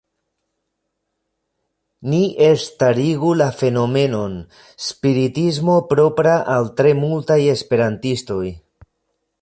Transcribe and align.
Ni 2.13 2.21
elstarigu 2.45 3.33
la 3.43 3.51
fenomenon 3.59 4.39
“spiritismo 4.87 5.77
propra 5.93 6.35
al 6.55 6.73
tre 6.81 6.99
multaj 7.05 7.41
esperantistoj. 7.57 8.45